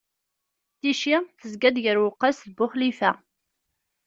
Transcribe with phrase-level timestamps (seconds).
[0.79, 3.11] Ticci tezga-d gar Uwqas d Buxlifa.